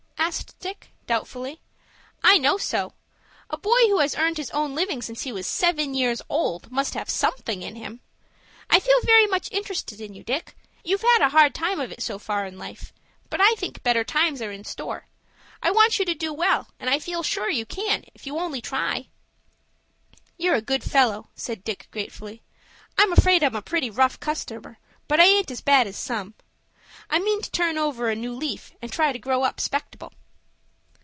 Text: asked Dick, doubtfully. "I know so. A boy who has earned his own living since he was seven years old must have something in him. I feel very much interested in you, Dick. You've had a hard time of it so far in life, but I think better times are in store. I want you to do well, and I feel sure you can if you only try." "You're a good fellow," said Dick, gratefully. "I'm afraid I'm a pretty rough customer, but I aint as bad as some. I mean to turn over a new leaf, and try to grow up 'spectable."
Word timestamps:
asked 0.33 0.57
Dick, 0.59 0.91
doubtfully. 1.07 1.59
"I 2.23 2.37
know 2.37 2.57
so. 2.57 2.93
A 3.49 3.57
boy 3.57 3.79
who 3.87 3.99
has 3.99 4.15
earned 4.15 4.37
his 4.37 4.49
own 4.51 4.73
living 4.73 5.01
since 5.01 5.23
he 5.23 5.31
was 5.33 5.45
seven 5.45 5.93
years 5.93 6.21
old 6.29 6.71
must 6.71 6.93
have 6.93 7.09
something 7.09 7.61
in 7.61 7.75
him. 7.75 7.99
I 8.69 8.79
feel 8.79 9.01
very 9.01 9.27
much 9.27 9.51
interested 9.51 9.99
in 9.99 10.13
you, 10.13 10.23
Dick. 10.23 10.55
You've 10.85 11.01
had 11.01 11.21
a 11.21 11.29
hard 11.29 11.53
time 11.53 11.81
of 11.81 11.91
it 11.91 12.01
so 12.01 12.17
far 12.17 12.45
in 12.45 12.57
life, 12.57 12.93
but 13.29 13.41
I 13.41 13.55
think 13.55 13.83
better 13.83 14.05
times 14.05 14.41
are 14.41 14.53
in 14.53 14.63
store. 14.63 15.07
I 15.61 15.69
want 15.71 15.99
you 15.99 16.05
to 16.05 16.13
do 16.13 16.31
well, 16.33 16.69
and 16.79 16.89
I 16.89 16.97
feel 16.99 17.23
sure 17.23 17.49
you 17.49 17.65
can 17.65 18.05
if 18.15 18.25
you 18.25 18.39
only 18.39 18.61
try." 18.61 19.09
"You're 20.37 20.55
a 20.55 20.61
good 20.61 20.83
fellow," 20.85 21.27
said 21.35 21.65
Dick, 21.65 21.89
gratefully. 21.91 22.41
"I'm 22.97 23.11
afraid 23.11 23.43
I'm 23.43 23.55
a 23.55 23.61
pretty 23.61 23.89
rough 23.89 24.17
customer, 24.17 24.77
but 25.09 25.19
I 25.19 25.25
aint 25.25 25.51
as 25.51 25.59
bad 25.59 25.87
as 25.87 25.97
some. 25.97 26.35
I 27.09 27.19
mean 27.19 27.41
to 27.41 27.51
turn 27.51 27.77
over 27.77 28.09
a 28.09 28.15
new 28.15 28.33
leaf, 28.33 28.71
and 28.81 28.89
try 28.89 29.11
to 29.11 29.19
grow 29.19 29.43
up 29.43 29.59
'spectable." 29.59 30.13